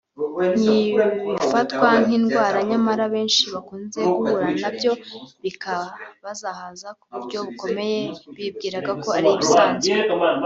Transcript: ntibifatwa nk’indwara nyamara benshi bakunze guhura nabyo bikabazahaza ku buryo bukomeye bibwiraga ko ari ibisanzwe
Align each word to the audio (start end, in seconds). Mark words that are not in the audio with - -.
ntibifatwa 1.33 1.89
nk’indwara 2.03 2.57
nyamara 2.69 3.03
benshi 3.13 3.43
bakunze 3.53 3.99
guhura 4.17 4.47
nabyo 4.61 4.91
bikabazahaza 5.43 6.87
ku 6.99 7.05
buryo 7.13 7.37
bukomeye 7.47 7.99
bibwiraga 8.35 8.91
ko 9.01 9.07
ari 9.17 9.27
ibisanzwe 9.35 9.95